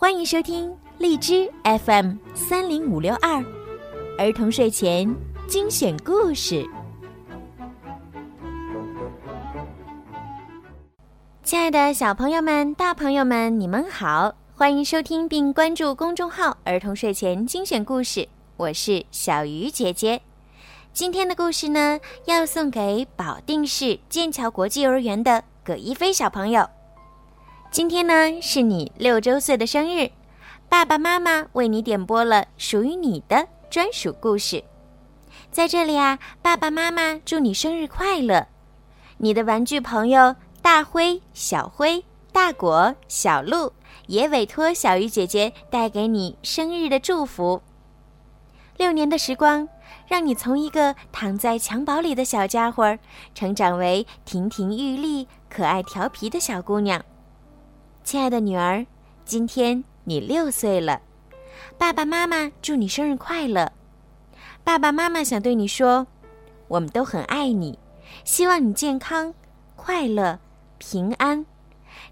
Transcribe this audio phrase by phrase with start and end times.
[0.00, 3.44] 欢迎收听荔枝 FM 三零五六二
[4.16, 5.12] 儿童睡前
[5.48, 6.64] 精选故事。
[11.42, 14.32] 亲爱的小朋友们、大朋友们，你们好！
[14.54, 20.22] 欢迎收听并关注公众号“儿童睡前精选故事”，我是小鱼姐姐。
[20.92, 26.70] 今天的故事呢，要送给保定市剑桥国际幼儿园的葛一飞小朋友。
[27.70, 30.10] 今天呢，是你六周岁的生日，
[30.70, 34.64] 爸爸妈妈为你点播了属于你的专属故事。
[35.52, 38.46] 在这里啊，爸爸妈妈祝你生日快乐！
[39.18, 43.72] 你的玩具朋友大灰、小灰、大果、小鹿
[44.06, 47.62] 也委托小鱼姐姐带给你生日的祝福。
[48.78, 49.68] 六年的时光。
[50.06, 52.98] 让你从一个躺在襁褓里的小家伙，
[53.34, 57.02] 成长为亭亭玉立、可爱调皮的小姑娘。
[58.10, 58.86] 亲爱的女儿，
[59.26, 61.02] 今天你六岁了，
[61.76, 63.70] 爸爸妈妈祝你生日快乐。
[64.64, 66.06] 爸爸妈妈想对你说，
[66.68, 67.78] 我们都很爱你，
[68.24, 69.34] 希望你健康、
[69.76, 70.38] 快乐、
[70.78, 71.44] 平安。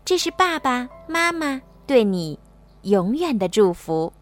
[0.04, 2.38] 这是爸爸妈妈对你
[2.82, 4.12] 永远的祝福。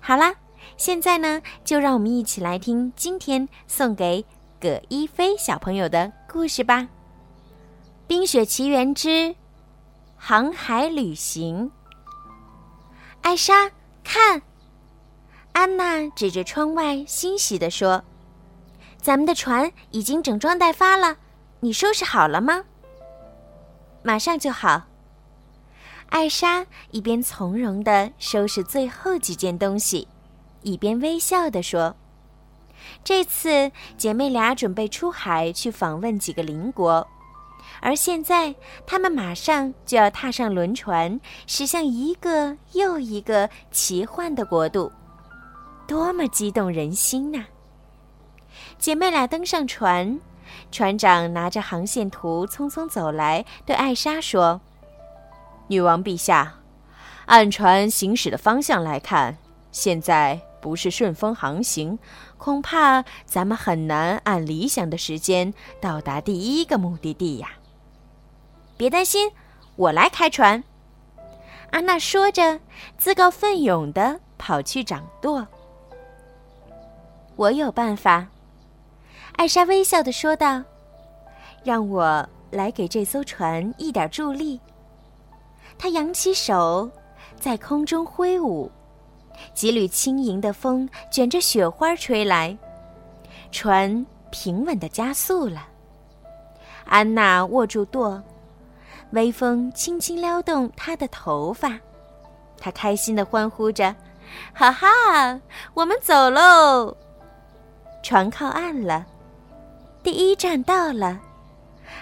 [0.00, 0.34] 好啦。
[0.76, 4.24] 现在呢，就让我们一起来听今天送给
[4.60, 6.80] 葛一飞小朋友的故事吧，
[8.08, 9.36] 《冰雪奇缘之
[10.30, 11.68] 航海旅行》。
[13.20, 13.68] 艾莎，
[14.04, 14.40] 看，
[15.50, 18.04] 安娜指着窗外，欣喜地说
[18.96, 21.16] ：“咱们的船已经整装待发了，
[21.58, 22.62] 你收拾好了吗
[24.04, 24.86] ？”“马上就好。”
[26.10, 30.06] 艾莎一边从容地收拾最后几件东西。
[30.62, 31.96] 一边微笑地说
[33.02, 37.04] ：“这次姐妹俩准备出海去访问几个邻国，
[37.80, 38.54] 而现在
[38.86, 44.92] 他们马上就要踏上轮船，驶向一个又一个奇幻的国度，
[45.86, 47.44] 多么激动人心呐！”
[48.78, 50.20] 姐妹俩登上船，
[50.70, 54.60] 船长拿着航线图匆匆走来，对艾莎说
[55.68, 56.56] ：“女王陛下，
[57.26, 59.38] 按船行驶的方向来看，
[59.72, 61.98] 现在……”不是顺风航行，
[62.36, 67.52] 恐怕咱们很难按理想的时间到达第一个目的地呀。
[68.80, 69.30] 别担心，
[69.76, 70.64] 我来开船。”
[71.70, 72.58] 安娜说着，
[72.96, 75.46] 自告奋勇地跑去掌舵。
[77.36, 78.26] “我有办法。”
[79.36, 80.62] 艾莎微笑地说道
[81.62, 84.58] ，“让我来给这艘船一点助力。”
[85.76, 86.90] 她扬起手，
[87.38, 88.72] 在空中挥舞。
[89.52, 92.56] 几缕轻盈的风卷着雪花吹来，
[93.52, 95.68] 船平稳地加速了。
[96.86, 98.22] 安娜握住舵，
[99.12, 101.78] 微风轻轻撩动她的头发，
[102.58, 103.94] 她开心的欢呼着
[104.54, 105.40] ：“哈哈，
[105.74, 106.96] 我们走喽！”
[108.02, 109.04] 船靠岸了，
[110.02, 111.20] 第一站到了。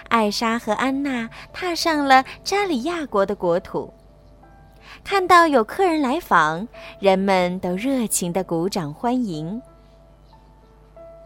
[0.09, 3.91] 艾莎和安娜踏上了扎里亚国的国土。
[5.03, 6.67] 看到有客人来访，
[6.99, 9.61] 人们都热情的鼓掌欢迎。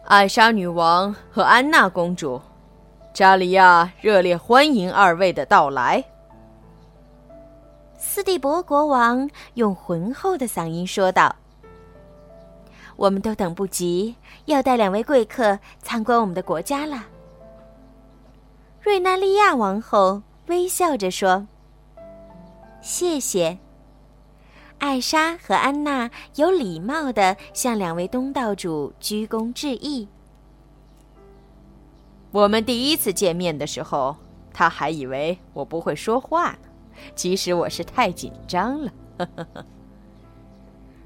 [0.06, 2.42] 艾莎女王和安娜公主，
[3.14, 6.04] 扎里亚热烈欢迎二位的到来。
[7.96, 11.34] 斯蒂伯国王用浑厚的嗓音说道
[12.98, 14.16] ：“我们都等不及
[14.46, 17.06] 要带两位贵客参观我们的国家了。”
[18.82, 21.46] 瑞纳利亚王后微笑着说。
[22.82, 23.58] 谢谢。
[24.80, 30.08] 艾莎和安娜有礼貌的向两位东道主鞠躬致意。
[32.34, 34.18] 我们第一次见面的时候，
[34.52, 36.58] 他还以为我不会说话呢，
[37.16, 38.92] 其实我是太紧张了。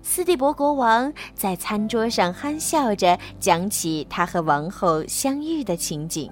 [0.01, 6.31] 斯蒂伯国王在餐桌上憨笑着讲起他和王后相遇的情景，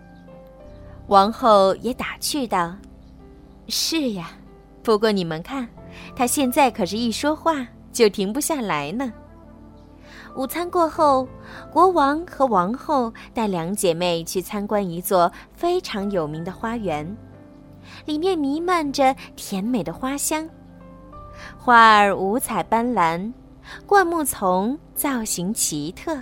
[1.07, 2.73] 王后也打趣道
[3.67, 4.31] ：“是呀。”
[4.81, 5.67] 不过你们看，
[6.15, 9.11] 他现在可是一说话就停不下来呢。
[10.35, 11.27] 午餐过后，
[11.71, 17.15] 国王和王后带两姐妹去参观一座非常有名的花园，
[18.05, 20.49] 里面弥漫着甜美的花香，
[21.57, 23.31] 花儿五彩斑斓，
[23.85, 26.19] 灌木丛造型奇特。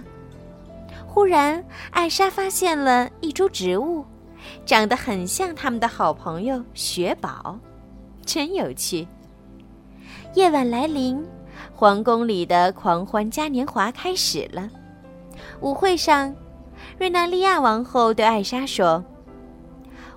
[1.07, 4.05] 忽然，艾莎发现了一株植物，
[4.63, 7.57] 长得很像他们的好朋友雪宝。
[8.23, 9.07] 真有趣。
[10.35, 11.23] 夜晚来临，
[11.73, 14.69] 皇宫里的狂欢嘉年华开始了。
[15.61, 16.33] 舞会上，
[16.97, 19.03] 瑞纳利亚王后对艾莎说：“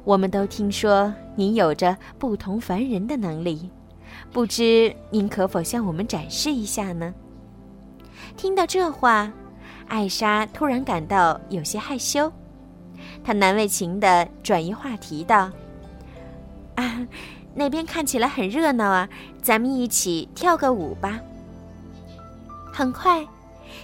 [0.04, 3.70] 我们都听说您有着不同凡人的能力，
[4.32, 7.14] 不知您可否向我们展示一下呢？
[8.36, 9.32] 听到这话，
[9.88, 12.30] 艾莎突然感到有些害羞，
[13.24, 15.50] 她难为情地转移话题道
[16.76, 17.06] ：“啊，
[17.56, 19.08] 那边看起来很热闹啊，
[19.42, 21.18] 咱们一起跳个舞吧。”
[22.70, 23.26] 很快，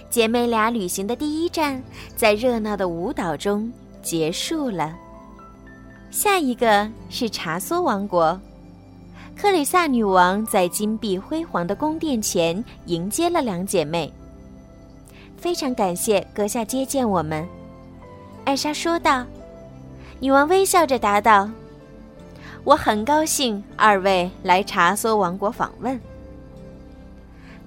[0.09, 1.81] 姐妹俩旅行的第一站
[2.15, 3.73] 在热闹的舞蹈中
[4.03, 4.95] 结束了。
[6.11, 8.39] 下一个是查梭王国。
[9.35, 14.13] 克里萨女王在金碧辉煌的宫殿前迎接了两姐妹。
[15.37, 17.43] 非常感谢阁下接见我们，
[18.45, 19.25] 艾莎说道。
[20.19, 21.49] 女王微笑着答道
[22.63, 25.99] ：“我很高兴二位来查梭王国访问。”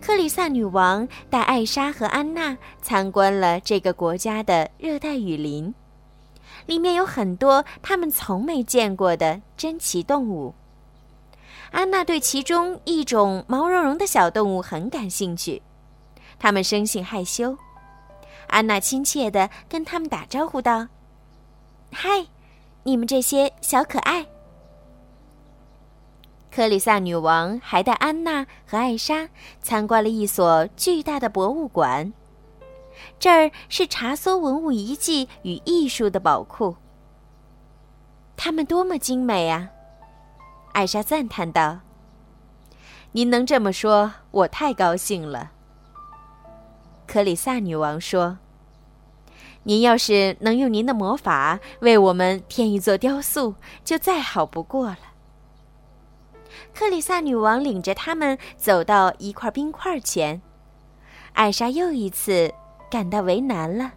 [0.00, 5.74] 克里萨女王带艾莎和安娜参观了这个国家的热带雨林，
[6.66, 10.54] 里面有很多他们从没见过的珍奇动物。
[11.72, 15.60] 安娜对其中一种毛茸茸的小动物很感兴趣，
[16.38, 17.58] 它们生性害羞。
[18.46, 20.86] 安娜亲切地跟他们打招呼道
[21.90, 22.26] ：“嗨，
[22.84, 24.24] 你们这些小可爱。”
[26.56, 29.28] 克里萨女王还带安娜和艾莎
[29.60, 32.14] 参观了一所巨大的博物馆，
[33.18, 36.76] 这儿是查梭文物遗迹与艺术的宝库。
[38.38, 39.68] 它们多么精美啊！
[40.72, 41.80] 艾莎赞叹道
[43.12, 45.52] ：“您能这么说，我太高兴了。”
[47.06, 48.38] 克里萨女王说
[49.64, 54.98] ：“您要是能用您的魔法为我们添一座雕塑，就再好不过了。”
[56.74, 60.40] 克里萨女王领着他们走到一块冰块前，
[61.32, 62.52] 艾莎又一次
[62.90, 63.92] 感到为难了。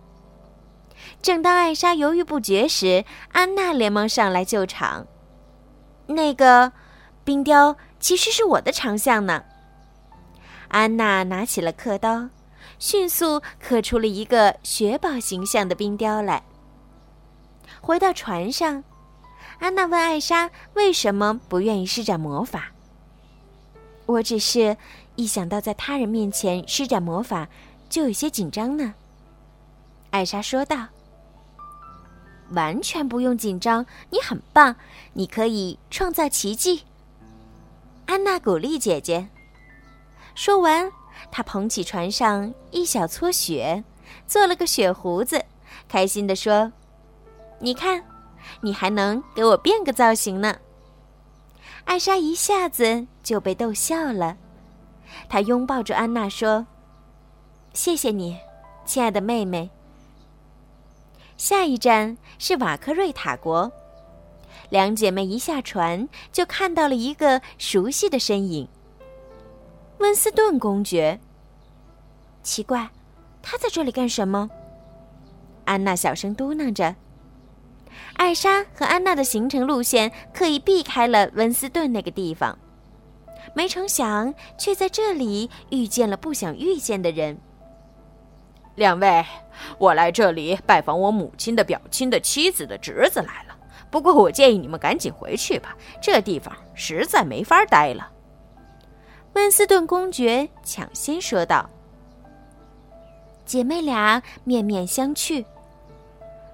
[1.22, 5.08] 正当艾莎犹豫不决时，安娜连忙上来救场。
[6.08, 6.72] 那个
[7.24, 9.44] 冰雕其实是我的长项呢。
[10.68, 12.30] 安娜拿起了刻刀，
[12.78, 16.44] 迅速刻出了一个雪宝形象的冰雕来。
[17.82, 18.84] 回到船上，
[19.60, 22.72] 安娜问艾莎：“为什么不愿意施展魔法？”
[24.08, 24.76] 我只是
[25.16, 27.48] 一想到在他人面前施展魔法，
[27.90, 28.94] 就有些紧张呢。”
[30.12, 30.88] 艾莎说道。
[32.52, 34.76] 完全不用紧张，你很棒，
[35.14, 36.82] 你可以创造奇迹。
[38.08, 39.28] 安娜鼓励姐姐。
[40.34, 40.92] 说完，
[41.30, 43.84] 她捧起船上一小撮雪，
[44.26, 45.46] 做了个雪胡子，
[45.88, 46.72] 开心地说
[47.62, 48.04] ：“你看，
[48.62, 50.58] 你还能给我变个造型呢。”
[51.86, 54.38] 艾莎一下子就被逗笑了，
[55.28, 56.68] 她拥抱着安娜说
[57.74, 58.38] ：“谢谢你，
[58.86, 59.70] 亲爱的妹妹。”
[61.36, 63.72] 下一站是瓦克瑞塔国，
[64.70, 68.68] 两姐妹一下船就看到了一个熟悉的身影——
[70.00, 71.20] 温斯顿公爵。
[72.44, 72.90] 奇怪，
[73.42, 74.50] 他在这里干什么？
[75.66, 76.96] 安娜小声嘟囔着。
[78.16, 82.58] 艾莎和安娜的行程路线刻意避开了温斯顿那个地方，
[83.54, 87.38] 没成想却在这里遇见了不想遇见的人。
[88.76, 89.26] 两位，
[89.78, 93.58] 我来这里拜访我母亲的表亲的妻子的侄子来了。
[93.92, 98.10] 不过，我建议你们赶紧回去吧，这地方实在没法待了。”
[99.34, 101.70] 温斯顿公爵抢先说道。
[103.46, 105.44] 姐妹俩面面相觑。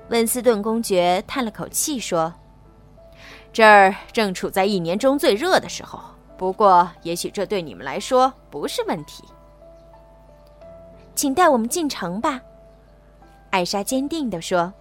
[0.09, 2.33] 温斯顿公爵叹了口气说
[3.51, 5.99] ：“这儿正处在一年中最热的时候，
[6.37, 9.23] 不过也许这对你们来说不是问题。”
[11.15, 12.41] 请带我们进城吧，
[13.49, 14.71] 艾莎坚定地说。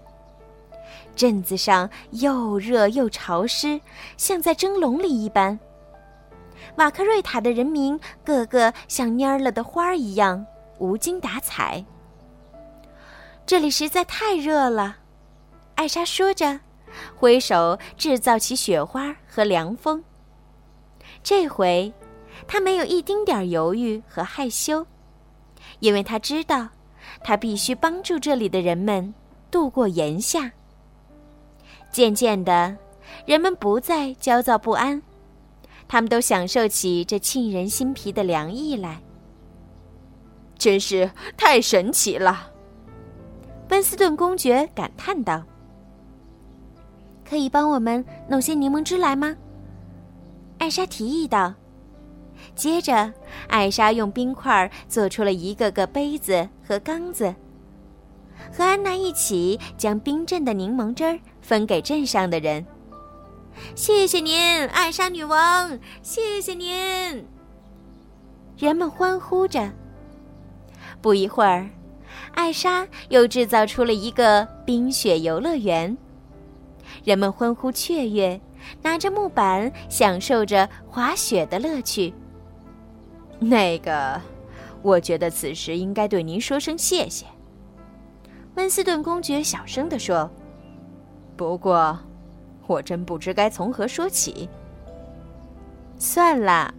[1.17, 3.81] 镇子上又热又潮湿，
[4.17, 5.59] 像在蒸笼里一般。
[6.77, 10.45] 瓦克瑞塔的人民个个像蔫了的花一样
[10.79, 11.85] 无精打采。
[13.47, 14.97] 这里实在太热了，
[15.75, 16.61] 艾莎说着，
[17.17, 20.03] 挥手制造起雪花和凉风。
[21.23, 21.93] 这回，
[22.47, 24.87] 她没有一丁点犹豫和害羞。
[25.81, 26.69] 因为她知道，
[27.23, 29.13] 她必须帮助这里的人们
[29.51, 30.53] 度过炎夏。
[31.91, 32.77] 渐渐的，
[33.27, 35.03] 人们不再焦躁不安，
[35.89, 39.01] 他们都享受起这沁人心脾的凉意来。
[40.57, 42.51] 真是太神奇了，
[43.71, 45.43] 温斯顿公爵感叹道。
[47.29, 49.37] “可以帮我们弄些柠檬汁来吗？”
[50.59, 51.55] 艾莎提议道。
[52.55, 53.13] 接着，
[53.49, 57.35] 艾莎用冰块做出了一个个杯子和缸子，
[58.53, 62.65] 和安娜一起将冰镇的柠檬汁分给镇上的人。
[63.75, 65.79] 谢谢您，艾莎女王！
[66.03, 67.25] 谢谢您！
[68.59, 69.71] 人们欢呼着。
[71.01, 71.71] 不一会儿，
[72.35, 75.97] 艾莎又制造出了一个冰雪游乐园。
[77.05, 78.41] 人们欢呼雀跃，
[78.83, 82.13] 拿着木板享受着滑雪的乐趣。
[83.39, 84.19] 那个，
[84.81, 87.27] 我觉得此时应该对您说声谢谢。”
[88.57, 90.31] 温斯顿公爵小声地说。
[91.37, 91.99] “不过，
[92.67, 94.49] 我真不知该从何说起。”
[95.99, 96.73] 算了，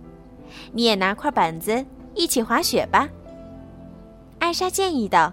[0.72, 3.08] 你也拿块板子一起滑雪吧。”
[4.39, 5.32] 艾莎建议道。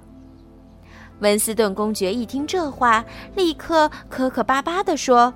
[1.21, 3.05] 温斯顿公爵一听这话，
[3.37, 5.33] 立刻磕磕巴巴地说：“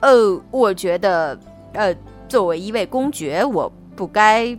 [0.00, 1.38] 呃，我觉得，
[1.72, 1.94] 呃，
[2.28, 4.56] 作为一位公爵，我不该。”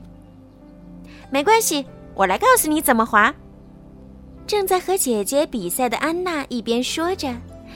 [1.29, 3.33] 没关系，我来告诉你怎么滑。
[4.45, 7.33] 正在和姐姐比赛的安娜一边说着，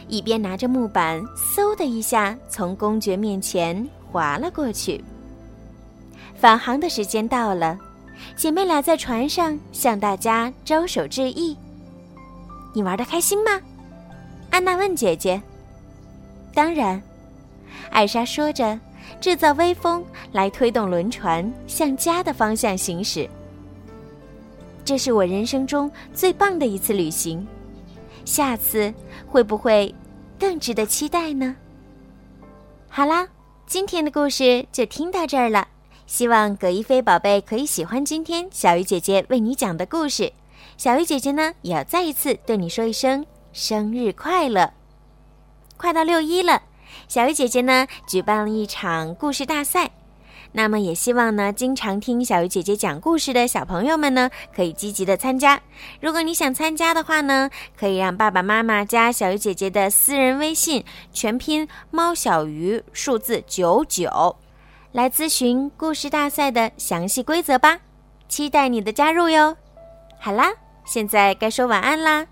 [0.07, 5.03] 一边拿着木板，嗖的一下从公爵面前滑了过去。
[6.35, 7.77] 返航的时间到了，
[8.35, 11.55] 姐妹俩在船上向大家招手致意。
[12.73, 13.59] 你玩的开心吗？
[14.49, 15.41] 安娜问姐姐。
[16.53, 17.01] 当然，
[17.89, 18.79] 艾莎说着，
[19.19, 23.29] 制造微风来推动轮船向家的方向行驶。
[24.83, 27.47] 这是我人生中最棒的一次旅行，
[28.25, 28.93] 下次
[29.27, 29.93] 会不会
[30.39, 31.55] 更值得期待呢？
[32.89, 33.27] 好啦，
[33.65, 35.67] 今天的故事就听到这儿了。
[36.07, 40.29] 希望葛一菲宝贝可以喜欢今天小鱼姐姐为你讲的故事。
[40.81, 43.23] 小鱼姐姐呢，也要再一次对你说一声
[43.53, 44.73] 生日快乐！
[45.77, 46.63] 快到六一了，
[47.07, 49.91] 小鱼姐姐呢举办了一场故事大赛，
[50.53, 55.61] 那么也希望呢经常听小鱼姐姐讲故事的小朋友们呢可以积极的参加。
[55.99, 60.83] 如果你想参加的话呢，可以让爸爸妈妈加小鱼姐姐的私人微信，
[61.13, 64.35] 全拼猫小鱼数字九九，
[64.93, 67.77] 来咨询故事大赛的详细规则吧。
[68.27, 69.55] 期待你的加入哟！
[70.19, 70.51] 好啦。
[70.85, 72.27] 现在该说晚安啦，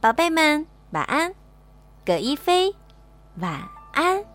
[0.00, 1.34] 宝贝们，晚安。
[2.04, 2.74] 葛一飞，
[3.36, 4.29] 晚安。